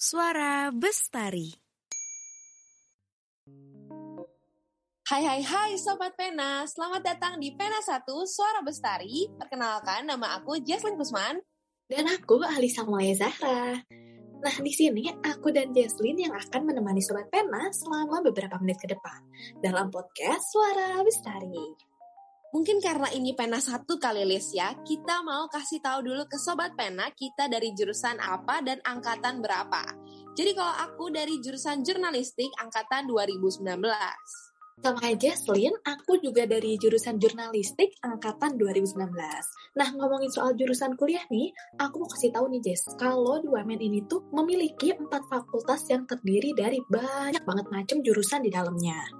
[0.00, 1.52] Suara Bestari.
[5.04, 9.28] Hai hai hai Sobat Pena, selamat datang di Pena 1 Suara Bestari.
[9.28, 11.44] Perkenalkan nama aku Jesslyn Kusman.
[11.84, 13.76] Dan aku Alisa Mulaya Zahra.
[14.40, 18.88] Nah, di sini aku dan Jesslyn yang akan menemani Sobat Pena selama beberapa menit ke
[18.88, 19.20] depan
[19.60, 21.59] dalam podcast Suara Bestari.
[22.50, 26.74] Mungkin karena ini pena satu kali list ya, kita mau kasih tahu dulu ke Sobat
[26.74, 29.86] Pena kita dari jurusan apa dan angkatan berapa.
[30.34, 33.62] Jadi kalau aku dari jurusan jurnalistik angkatan 2019.
[34.80, 39.12] Sama Jesslyn, aku juga dari jurusan jurnalistik angkatan 2019.
[39.76, 44.08] Nah, ngomongin soal jurusan kuliah nih, aku mau kasih tahu nih Jess, kalau UMN ini
[44.08, 49.19] tuh memiliki empat fakultas yang terdiri dari banyak banget macam jurusan di dalamnya.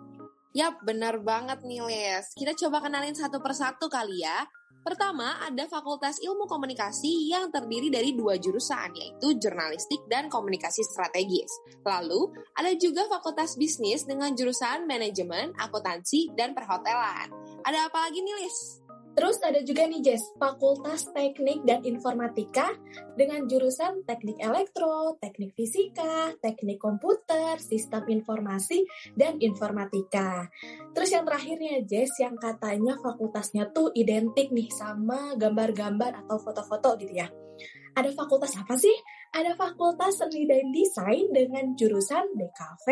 [0.50, 2.26] Yap, benar banget nih Les.
[2.34, 4.42] Kita coba kenalin satu persatu kali ya.
[4.80, 11.52] Pertama, ada Fakultas Ilmu Komunikasi yang terdiri dari dua jurusan, yaitu Jurnalistik dan Komunikasi Strategis.
[11.84, 17.28] Lalu, ada juga Fakultas Bisnis dengan jurusan Manajemen, Akuntansi, dan Perhotelan.
[17.62, 18.79] Ada apa lagi nih, Lis?
[19.10, 22.70] Terus ada juga nih Jess, Fakultas Teknik dan Informatika
[23.18, 28.86] dengan jurusan Teknik Elektro, Teknik Fisika, Teknik Komputer, Sistem Informasi,
[29.18, 30.46] dan Informatika.
[30.94, 37.18] Terus yang terakhirnya Jess, yang katanya fakultasnya tuh identik nih sama gambar-gambar atau foto-foto gitu
[37.18, 37.26] ya.
[37.98, 38.94] Ada fakultas apa sih?
[39.30, 42.86] Ada Fakultas Seni dan Desain dengan jurusan DKV,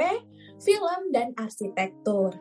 [0.62, 2.34] Film, dan Arsitektur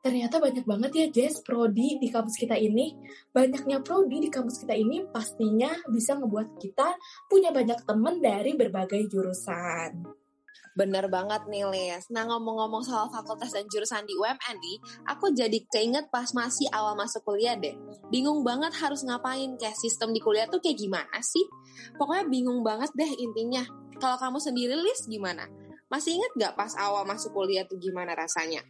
[0.00, 2.96] ternyata banyak banget ya Jess prodi di kampus kita ini.
[3.30, 6.96] Banyaknya prodi di kampus kita ini pastinya bisa ngebuat kita
[7.28, 10.20] punya banyak temen dari berbagai jurusan.
[10.70, 12.08] Bener banget nih Les.
[12.14, 14.78] Nah ngomong-ngomong soal fakultas dan jurusan di UMN nih,
[15.10, 17.74] aku jadi keinget pas masih awal masuk kuliah deh.
[18.08, 21.44] Bingung banget harus ngapain, kayak sistem di kuliah tuh kayak gimana sih?
[21.98, 23.66] Pokoknya bingung banget deh intinya.
[24.00, 25.44] Kalau kamu sendiri Lis gimana?
[25.90, 28.62] Masih inget gak pas awal masuk kuliah tuh gimana rasanya?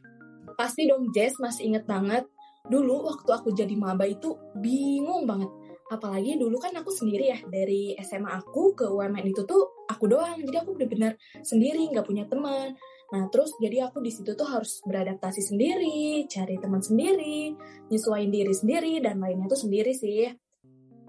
[0.54, 2.24] Pasti dong Jess masih inget banget.
[2.68, 5.48] Dulu waktu aku jadi maba itu bingung banget.
[5.90, 10.38] Apalagi dulu kan aku sendiri ya, dari SMA aku ke UMN itu tuh aku doang.
[10.38, 12.78] Jadi aku bener-bener sendiri, nggak punya teman.
[13.10, 17.58] Nah terus jadi aku di situ tuh harus beradaptasi sendiri, cari teman sendiri,
[17.90, 20.30] nyesuaiin diri sendiri, dan lainnya tuh sendiri sih.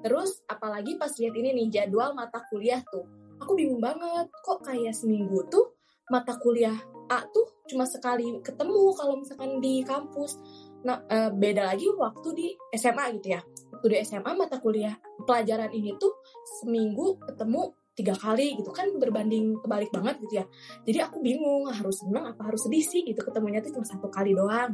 [0.02, 3.06] Terus apalagi pas lihat ini nih jadwal mata kuliah tuh,
[3.38, 5.78] aku bingung banget kok kayak seminggu tuh
[6.10, 6.74] mata kuliah
[7.12, 10.40] A tuh cuma sekali ketemu kalau misalkan di kampus.
[10.88, 13.42] Nah, e, beda lagi waktu di SMA gitu ya.
[13.44, 14.96] Waktu di SMA mata kuliah
[15.28, 16.24] pelajaran ini tuh
[16.64, 20.46] seminggu ketemu tiga kali gitu kan berbanding kebalik banget gitu ya.
[20.88, 24.32] Jadi aku bingung harus senang apa harus sedih sih gitu ketemunya tuh cuma satu kali
[24.32, 24.74] doang.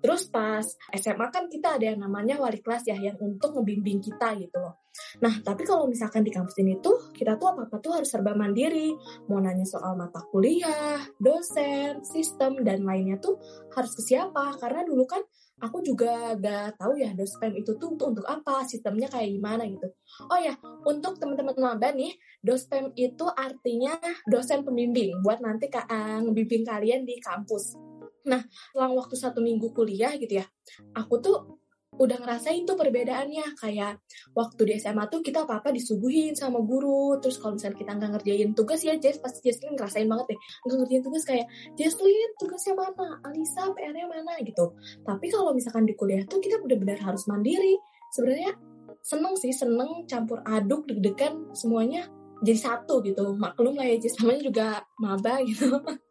[0.00, 0.64] Terus pas
[0.96, 4.80] SMA kan kita ada yang namanya wali kelas ya yang untuk ngebimbing kita gitu loh.
[5.22, 8.90] Nah, tapi kalau misalkan di kampus ini tuh kita tuh apa-apa tuh harus serba mandiri.
[9.30, 13.38] Mau nanya soal mata kuliah, dosen, sistem dan lainnya tuh
[13.76, 14.56] harus ke siapa?
[14.58, 15.22] Karena dulu kan
[15.60, 19.92] aku juga gak tahu ya dospem itu tuh untuk, untuk apa, sistemnya kayak gimana gitu.
[20.32, 20.56] Oh ya,
[20.88, 23.94] untuk teman-teman maba nih, dospem itu artinya
[24.26, 27.89] dosen pembimbing buat nanti uh, ngebimbing kalian di kampus.
[28.26, 30.46] Nah, selang waktu satu minggu kuliah gitu ya,
[30.92, 31.60] aku tuh
[32.00, 33.60] udah ngerasain tuh perbedaannya.
[33.60, 34.00] Kayak
[34.32, 37.20] waktu di SMA tuh kita apa apa disuguhin sama guru.
[37.20, 40.38] Terus kalau misalnya kita nggak ngerjain tugas ya Jess pasti Jesslyn ngerasain banget deh.
[40.64, 43.20] Nggak ngerjain tugas kayak Jesslyn tugasnya mana?
[43.28, 44.32] Alisa PR-nya mana?
[44.40, 44.72] gitu.
[45.04, 47.76] Tapi kalau misalkan di kuliah tuh kita benar-benar harus mandiri.
[48.16, 48.56] Sebenarnya
[49.04, 52.08] seneng sih seneng campur aduk deg-degan semuanya
[52.40, 53.36] jadi satu gitu.
[53.36, 54.66] Maklum lah ya Jess namanya juga
[54.96, 55.76] maba gitu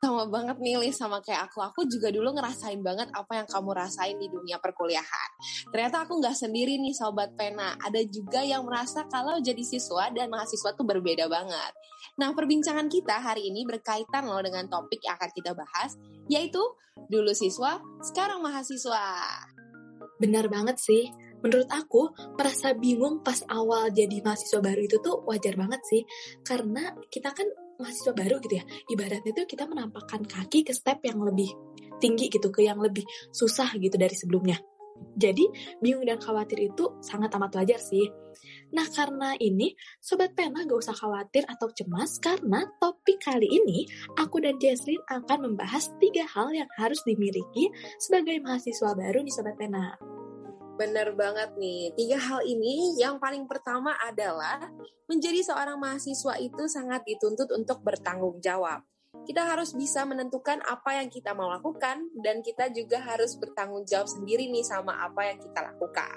[0.00, 1.60] sama banget nih Liz sama kayak aku.
[1.60, 5.30] Aku juga dulu ngerasain banget apa yang kamu rasain di dunia perkuliahan.
[5.68, 7.76] Ternyata aku nggak sendiri nih Sobat Pena.
[7.76, 11.72] Ada juga yang merasa kalau jadi siswa dan mahasiswa tuh berbeda banget.
[12.16, 16.00] Nah perbincangan kita hari ini berkaitan loh dengan topik yang akan kita bahas.
[16.32, 16.64] Yaitu
[17.12, 19.04] dulu siswa, sekarang mahasiswa.
[20.16, 21.12] Benar banget sih.
[21.44, 22.08] Menurut aku,
[22.40, 26.02] merasa bingung pas awal jadi mahasiswa baru itu tuh wajar banget sih.
[26.40, 27.48] Karena kita kan
[27.80, 28.64] mahasiswa baru gitu ya.
[28.86, 31.50] Ibaratnya tuh kita menampakkan kaki ke step yang lebih
[32.00, 34.60] tinggi gitu ke yang lebih susah gitu dari sebelumnya.
[35.16, 35.48] Jadi
[35.80, 38.08] bingung dan khawatir itu sangat amat wajar sih.
[38.70, 44.38] Nah karena ini Sobat Pena gak usah khawatir atau cemas karena topik kali ini aku
[44.38, 49.98] dan Jesslyn akan membahas tiga hal yang harus dimiliki sebagai mahasiswa baru di Sobat Pena.
[50.80, 51.92] Bener banget nih.
[51.92, 54.64] Tiga hal ini yang paling pertama adalah
[55.12, 58.80] menjadi seorang mahasiswa itu sangat dituntut untuk bertanggung jawab.
[59.28, 64.08] Kita harus bisa menentukan apa yang kita mau lakukan dan kita juga harus bertanggung jawab
[64.08, 66.16] sendiri nih sama apa yang kita lakukan.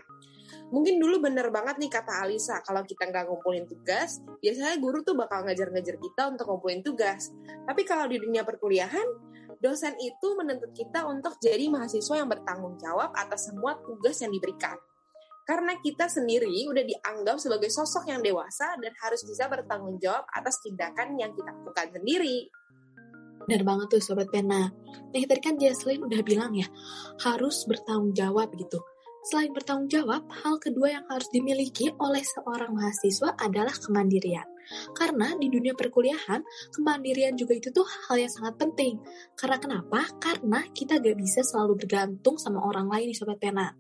[0.72, 5.20] Mungkin dulu bener banget nih kata Alisa, kalau kita nggak ngumpulin tugas, biasanya guru tuh
[5.20, 7.36] bakal ngejar-ngejar kita untuk ngumpulin tugas.
[7.68, 9.33] Tapi kalau di dunia perkuliahan,
[9.64, 14.76] dosen itu menuntut kita untuk jadi mahasiswa yang bertanggung jawab atas semua tugas yang diberikan.
[15.48, 20.60] Karena kita sendiri udah dianggap sebagai sosok yang dewasa dan harus bisa bertanggung jawab atas
[20.64, 22.52] tindakan yang kita lakukan sendiri.
[23.44, 24.72] Benar banget tuh Sobat Pena.
[25.12, 26.68] Nih tadi kan Jesslyn udah bilang ya,
[27.28, 28.80] harus bertanggung jawab gitu.
[29.28, 34.48] Selain bertanggung jawab, hal kedua yang harus dimiliki oleh seorang mahasiswa adalah kemandirian.
[34.96, 36.42] Karena di dunia perkuliahan,
[36.74, 39.00] kemandirian juga itu tuh hal yang sangat penting.
[39.38, 40.08] Karena kenapa?
[40.18, 43.72] Karena kita gak bisa selalu bergantung sama orang lain nih Sobat Pena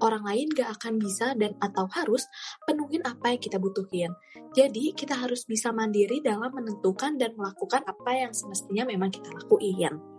[0.00, 2.28] orang lain gak akan bisa dan atau harus
[2.68, 4.12] penuhin apa yang kita butuhin.
[4.52, 10.15] Jadi kita harus bisa mandiri dalam menentukan dan melakukan apa yang semestinya memang kita lakuin.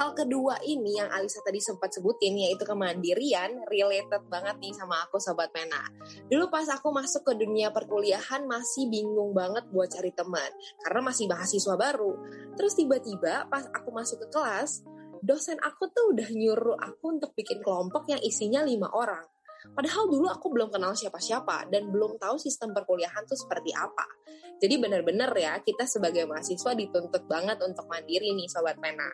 [0.00, 5.20] Hal kedua ini yang Alisa tadi sempat sebutin yaitu kemandirian related banget nih sama aku
[5.20, 5.76] Sobat Pena.
[6.24, 10.48] Dulu pas aku masuk ke dunia perkuliahan masih bingung banget buat cari teman
[10.88, 12.16] karena masih mahasiswa baru.
[12.56, 14.88] Terus tiba-tiba pas aku masuk ke kelas,
[15.20, 19.28] dosen aku tuh udah nyuruh aku untuk bikin kelompok yang isinya lima orang.
[19.76, 24.08] Padahal dulu aku belum kenal siapa-siapa dan belum tahu sistem perkuliahan tuh seperti apa.
[24.64, 29.12] Jadi benar-benar ya kita sebagai mahasiswa dituntut banget untuk mandiri nih Sobat Pena.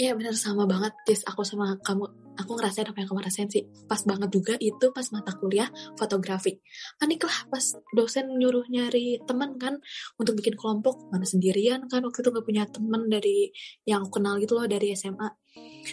[0.00, 2.08] Iya benar sama banget Jess aku sama kamu
[2.40, 3.68] aku ngerasain apa yang kamu rasain sih.
[3.84, 5.68] Pas banget juga itu pas mata kuliah
[6.00, 6.56] fotografi.
[6.96, 9.76] Panik lah pas dosen nyuruh nyari teman kan
[10.16, 13.52] untuk bikin kelompok mana sendirian kan waktu itu gak punya teman dari
[13.84, 15.28] yang aku kenal gitu loh dari SMA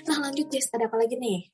[0.08, 1.50] nah lanjut Jess ada apa lagi nih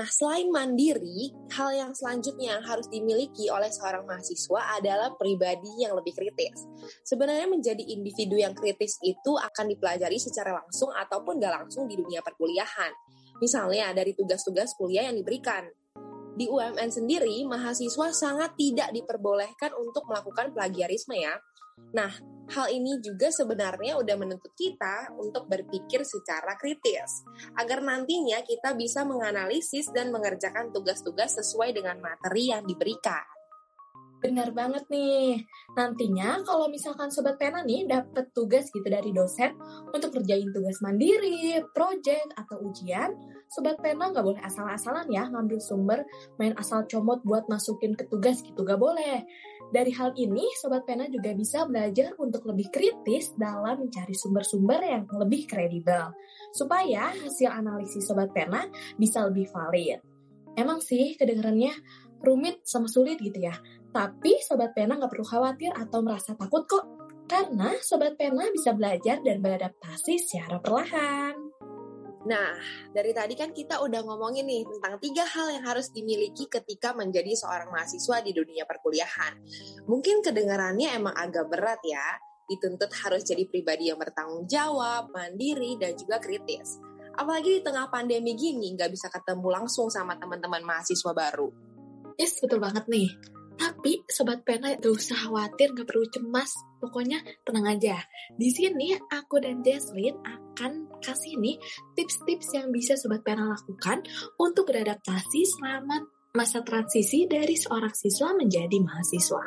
[0.00, 5.92] Nah, selain mandiri, hal yang selanjutnya yang harus dimiliki oleh seorang mahasiswa adalah pribadi yang
[5.92, 6.64] lebih kritis.
[7.04, 12.24] Sebenarnya menjadi individu yang kritis itu akan dipelajari secara langsung ataupun gak langsung di dunia
[12.24, 12.96] perkuliahan.
[13.44, 15.68] Misalnya dari tugas-tugas kuliah yang diberikan.
[16.32, 21.36] Di UMN sendiri, mahasiswa sangat tidak diperbolehkan untuk melakukan plagiarisme ya.
[21.90, 22.12] Nah,
[22.50, 27.22] hal ini juga sebenarnya udah menuntut kita untuk berpikir secara kritis,
[27.54, 33.39] agar nantinya kita bisa menganalisis dan mengerjakan tugas-tugas sesuai dengan materi yang diberikan.
[34.20, 35.48] Benar banget nih.
[35.72, 39.56] Nantinya kalau misalkan Sobat Pena nih dapat tugas gitu dari dosen
[39.96, 43.16] untuk kerjain tugas mandiri, project, atau ujian,
[43.48, 46.04] Sobat Pena nggak boleh asal-asalan ya ngambil sumber
[46.36, 49.24] main asal comot buat masukin ke tugas gitu, nggak boleh.
[49.72, 55.08] Dari hal ini, Sobat Pena juga bisa belajar untuk lebih kritis dalam mencari sumber-sumber yang
[55.16, 56.12] lebih kredibel,
[56.52, 58.68] supaya hasil analisis Sobat Pena
[59.00, 60.04] bisa lebih valid.
[60.60, 61.72] Emang sih kedengarannya
[62.20, 63.56] rumit sama sulit gitu ya,
[63.90, 66.84] tapi Sobat Pena nggak perlu khawatir atau merasa takut kok,
[67.26, 71.34] karena Sobat Pena bisa belajar dan beradaptasi secara perlahan.
[72.20, 72.52] Nah,
[72.92, 77.32] dari tadi kan kita udah ngomongin nih tentang tiga hal yang harus dimiliki ketika menjadi
[77.32, 79.40] seorang mahasiswa di dunia perkuliahan.
[79.88, 85.96] Mungkin kedengarannya emang agak berat ya, dituntut harus jadi pribadi yang bertanggung jawab, mandiri, dan
[85.96, 86.76] juga kritis.
[87.16, 91.48] Apalagi di tengah pandemi gini, nggak bisa ketemu langsung sama teman-teman mahasiswa baru.
[92.20, 93.39] Yes, betul banget nih.
[93.56, 96.52] Tapi Sobat Pena gak usah khawatir, gak perlu cemas.
[96.78, 97.96] Pokoknya tenang aja.
[98.34, 101.56] Di sini aku dan Jesslyn akan kasih nih
[101.96, 104.04] tips-tips yang bisa Sobat Pena lakukan
[104.36, 106.04] untuk beradaptasi selama
[106.36, 109.46] masa transisi dari seorang siswa menjadi mahasiswa.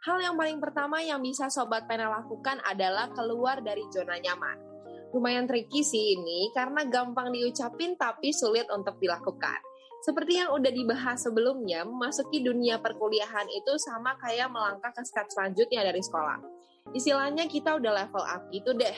[0.00, 4.56] Hal yang paling pertama yang bisa Sobat Pena lakukan adalah keluar dari zona nyaman.
[5.12, 9.69] Lumayan tricky sih ini karena gampang diucapin tapi sulit untuk dilakukan.
[10.00, 15.84] Seperti yang udah dibahas sebelumnya, memasuki dunia perkuliahan itu sama kayak melangkah ke step selanjutnya
[15.84, 16.40] dari sekolah.
[16.96, 18.96] Istilahnya kita udah level up gitu deh.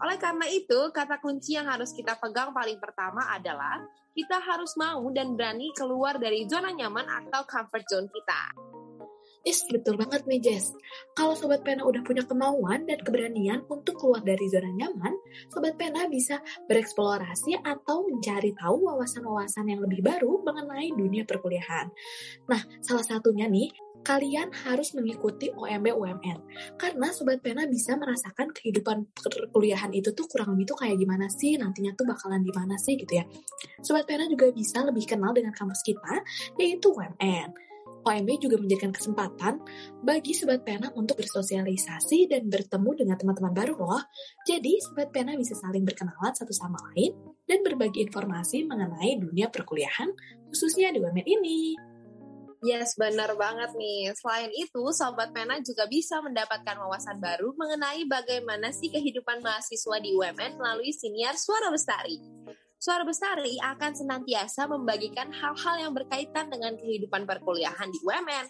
[0.00, 3.84] Oleh karena itu, kata kunci yang harus kita pegang paling pertama adalah
[4.16, 8.42] kita harus mau dan berani keluar dari zona nyaman atau comfort zone kita.
[9.40, 10.76] Yes, betul banget nih Jess.
[11.16, 15.16] Kalau Sobat Pena udah punya kemauan dan keberanian untuk keluar dari zona nyaman,
[15.48, 21.88] Sobat Pena bisa bereksplorasi atau mencari tahu wawasan-wawasan yang lebih baru mengenai dunia perkuliahan.
[22.52, 23.72] Nah, salah satunya nih,
[24.04, 26.38] kalian harus mengikuti OMB UMN.
[26.76, 31.56] Karena Sobat Pena bisa merasakan kehidupan perkuliahan itu tuh kurang lebih tuh kayak gimana sih,
[31.56, 33.24] nantinya tuh bakalan gimana sih gitu ya.
[33.80, 36.20] Sobat Pena juga bisa lebih kenal dengan kampus kita,
[36.60, 37.69] yaitu UMN.
[38.00, 39.60] OMB juga menjadikan kesempatan
[40.00, 44.02] bagi Sobat Pena untuk bersosialisasi dan bertemu dengan teman-teman baru loh.
[44.48, 47.12] Jadi, Sobat Pena bisa saling berkenalan satu sama lain
[47.44, 50.08] dan berbagi informasi mengenai dunia perkuliahan,
[50.48, 51.76] khususnya di UMN ini.
[52.60, 54.12] Yes, benar banget nih.
[54.12, 60.12] Selain itu, Sobat Pena juga bisa mendapatkan wawasan baru mengenai bagaimana sih kehidupan mahasiswa di
[60.12, 62.20] UMN melalui siniar Suara Bestari.
[62.80, 68.46] Suara Bestari akan senantiasa membagikan hal-hal yang berkaitan dengan kehidupan perkuliahan di UMN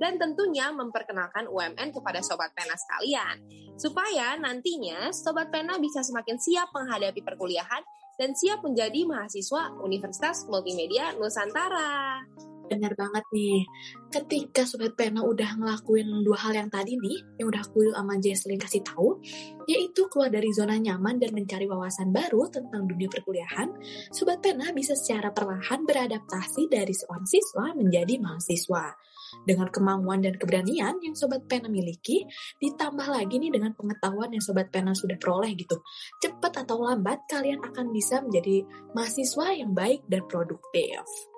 [0.00, 3.44] dan tentunya memperkenalkan UMN kepada Sobat Pena sekalian
[3.76, 7.84] supaya nantinya Sobat Pena bisa semakin siap menghadapi perkuliahan
[8.16, 12.24] dan siap menjadi mahasiswa Universitas Multimedia Nusantara.
[12.64, 13.68] Bener banget nih.
[14.08, 18.56] Ketika Sobat Pena udah ngelakuin dua hal yang tadi nih, yang udah aku sama Jesslyn
[18.56, 19.20] kasih tahu,
[19.68, 23.68] yaitu keluar dari zona nyaman dan mencari wawasan baru tentang dunia perkuliahan,
[24.08, 28.96] Sobat Pena bisa secara perlahan beradaptasi dari seorang siswa menjadi mahasiswa.
[29.42, 32.24] Dengan kemauan dan keberanian yang Sobat Pena miliki,
[32.62, 35.82] ditambah lagi nih dengan pengetahuan yang Sobat Pena sudah peroleh gitu.
[36.22, 38.62] Cepat atau lambat, kalian akan bisa menjadi
[38.94, 41.33] mahasiswa yang baik dan produktif.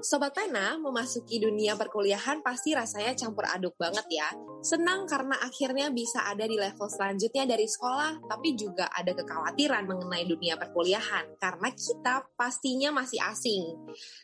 [0.00, 4.28] Sobat Pena memasuki dunia perkuliahan pasti rasanya campur aduk banget ya.
[4.64, 10.24] Senang karena akhirnya bisa ada di level selanjutnya dari sekolah, tapi juga ada kekhawatiran mengenai
[10.24, 13.76] dunia perkuliahan karena kita pastinya masih asing.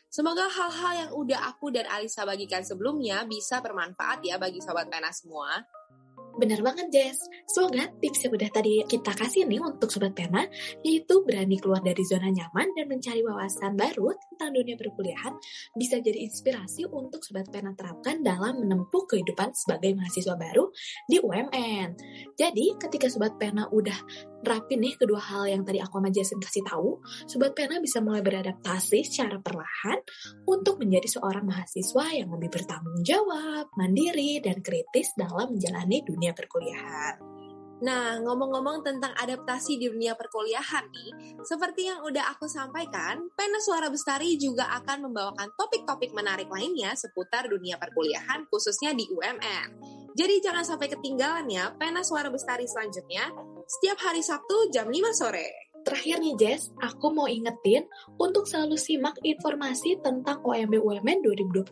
[0.09, 5.13] Semoga hal-hal yang udah aku dan Alisa bagikan sebelumnya bisa bermanfaat ya bagi Sobat Pena
[5.13, 5.61] semua.
[6.37, 7.17] Bener banget, Jess.
[7.49, 10.45] Semoga tips yang udah tadi kita kasih nih untuk Sobat Pena,
[10.85, 15.33] yaitu berani keluar dari zona nyaman dan mencari wawasan baru tentang dunia perkuliahan,
[15.73, 20.69] bisa jadi inspirasi untuk Sobat Pena terapkan dalam menempuh kehidupan sebagai mahasiswa baru
[21.09, 21.97] di UMN.
[22.37, 23.97] Jadi, ketika Sobat Pena udah
[24.47, 28.23] rapin nih kedua hal yang tadi aku sama Jason kasih tahu, Sobat Pena bisa mulai
[28.23, 29.99] beradaptasi secara perlahan
[30.47, 37.37] untuk menjadi seorang mahasiswa yang lebih bertanggung jawab, mandiri, dan kritis dalam menjalani dunia perkuliahan.
[37.77, 43.93] Nah, ngomong-ngomong tentang adaptasi di dunia perkuliahan nih, seperti yang udah aku sampaikan, Pena Suara
[43.93, 49.67] Bestari juga akan membawakan topik-topik menarik lainnya seputar dunia perkuliahan, khususnya di UMN.
[50.17, 53.29] Jadi jangan sampai ketinggalan ya Pena Suara Bestari selanjutnya,
[53.67, 55.67] setiap hari Sabtu jam 5 sore.
[55.83, 57.87] Terakhir nih Jess, aku mau ingetin
[58.19, 61.63] untuk selalu simak informasi tentang OMB UMN 2021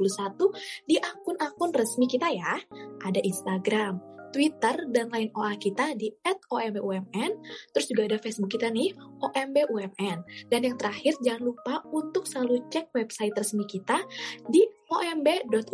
[0.87, 2.55] di akun-akun resmi kita ya.
[3.03, 3.99] Ada Instagram,
[4.31, 6.15] Twitter, dan lain OA kita di
[6.47, 7.31] @ombumn.
[7.75, 10.23] Terus juga ada Facebook kita nih, OMB UMN.
[10.47, 13.99] Dan yang terakhir, jangan lupa untuk selalu cek website resmi kita
[14.47, 15.71] di omb.umn.ac.id.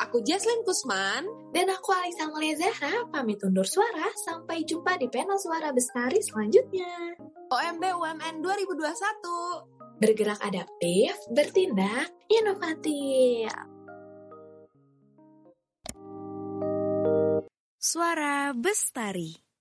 [0.00, 1.24] Aku Jaslyn Kusman.
[1.52, 4.08] Dan aku Alisa Mulia Zahra, pamit undur suara.
[4.24, 7.20] Sampai jumpa di panel suara bestari selanjutnya.
[7.52, 10.00] OMB UMN 2021.
[10.00, 13.52] Bergerak adaptif, bertindak inovatif.
[17.82, 19.51] Suara Bestari